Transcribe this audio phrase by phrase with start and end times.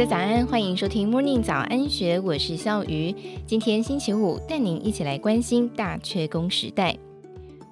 [0.00, 3.14] 家早安，欢迎收听 Morning 早安学，我是笑鱼。
[3.46, 6.96] 今天星期五，带您一起来关心大缺工时代。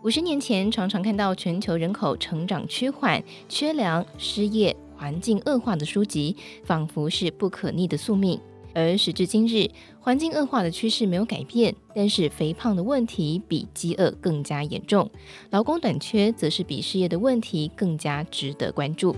[0.04, 8.38] 五十年前，常常看到全球人口成长趋缓、缺粮、失业、环境恶化的书籍，仿佛是不可逆的宿命。
[8.74, 15.10] 而时至今日，环境恶化的趋势没有改变，但是肥胖的问题比饥饿更加严重，
[15.48, 19.16] 劳工短缺则是比失业的问题更加值得关注。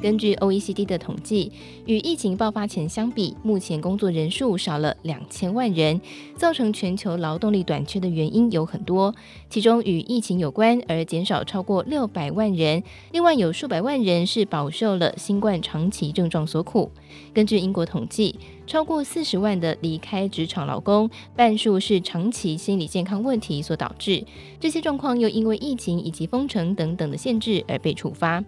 [0.00, 1.52] 根据 OECD 的统计，
[1.84, 6.00] 与疫情爆发前相比，目前工作人数少了两千万人。
[6.36, 9.14] 造成全球劳动力短缺的原因有很多，
[9.50, 12.82] 其中与疫情有关而减少超过六百万人，
[13.12, 16.90] 另外有数百万人是饱受了新冠长期症状所苦。
[17.34, 18.34] 根据英国统计，
[18.66, 24.24] 超过四十万的离开职场劳工，半数是长期心理健康问题所导致。
[24.58, 28.42] 这些状况又因为疫情以及封城等等的限制而被触发。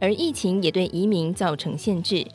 [0.00, 2.26] 而疫情也对移民造成限制，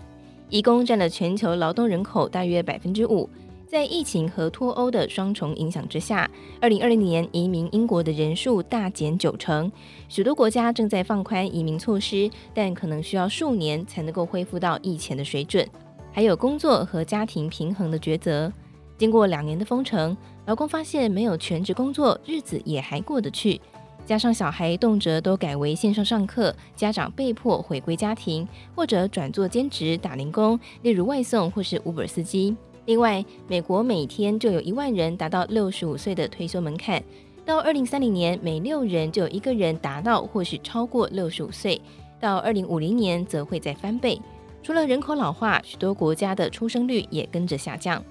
[0.50, 3.30] 移工占了全球劳动人口大约百分之五。
[3.66, 6.30] 在疫情和脱欧的双重影响之下，
[6.62, 9.72] 二零二零年移民英国的人数大减九成。
[10.08, 15.68] 许多国家正在放宽移民措施，但可能需要数年才能够恢复到以前的水准。
[16.12, 18.54] 还有工作和家庭平衡的抉择。
[18.96, 23.60] 经过两年的封城，劳工发现没有全职工作，日子也还过得去。
[24.06, 32.56] 加上小孩动辄都改为线上上课，家长被迫回归家庭，或者转做兼职打零工，例如外送或是 Uber 司机。
[32.86, 37.02] 另外，美国每天就有一万人达到六十五岁的退休门槛，
[37.46, 41.82] 到二零三零年，每六人就有一个人达到或是超过六十五岁，
[42.20, 44.22] 到二零五零年则会再翻倍。
[44.62, 48.04] 除了人口老化，许多国家的出生率也跟着下降。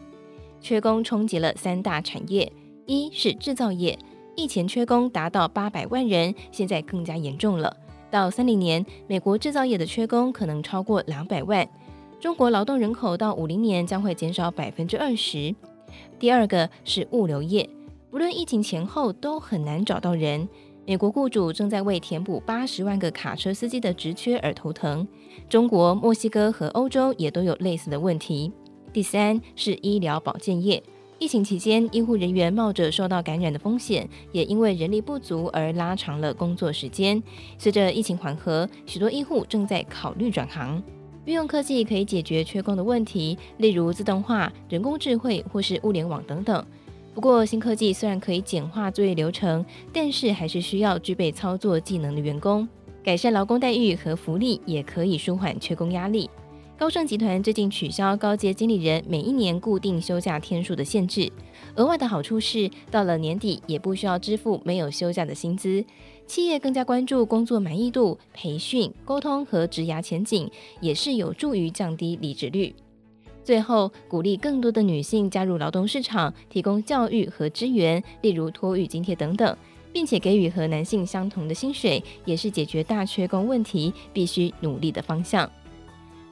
[0.63, 2.51] 缺工冲击了三大产业，
[2.87, 3.99] 一是制造业。
[4.35, 7.77] 疫情缺工达到八百万人，现在更加严重了。
[8.11, 11.69] 到三零年，美国制造业的缺工可能超过两百万。
[12.21, 15.55] 中国劳动人口到五零年将会减少百分之二十。
[16.19, 17.69] 第二个是物流业，
[18.11, 20.49] 不论疫情前后都很难找到人。
[20.87, 25.07] 美国雇主正在为填补八十万个卡车司机的职缺而头疼。
[25.49, 28.53] 中国、墨西哥和欧洲也都有类似的问题。
[28.93, 30.83] 第三是医疗保健业。
[31.23, 37.23] 疫情期间，医护人员冒着受到感染的风险，也因为人力不足而拉长了工作时间。
[37.59, 40.83] 随着疫情缓和，许多医护正在考虑转行。
[41.25, 46.67] 运用科技可以解决缺工的问题，例如自动化、人工智慧或是物联网等等。
[47.15, 52.69] 不过，新科技虽然可以简化作业流程，但是还是需要具备操作技能的员工。
[53.05, 56.29] 改善劳工待遇和福利，也可以舒缓缺工压力。
[56.83, 61.31] 高盛集团最近取消高阶经理人每一年固定休假天数的限制，
[61.77, 65.85] 额外的好处是，到了年底也不需要支付没有休假的薪资。
[66.27, 70.51] 企业更加关注工作满意度、培训、沟通和职涯前景，
[70.81, 72.75] 也是有助于降低离职率。
[73.45, 79.57] 最后，鼓励更多的女性加入劳动市场，提供教育和支援，例如托育津贴等等，
[79.93, 85.49] 并且给予和男性相同的薪水，也是解决大缺工问题必须努力的方向。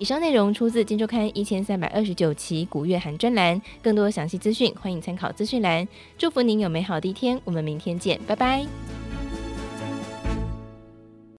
[0.01, 5.87] 以上内容出自《金周刊》一千三百二十九期古月寒专栏，更多详细资讯欢迎参考资讯栏。
[6.17, 8.67] 祝福您有美好的一天，我们明天见，拜拜。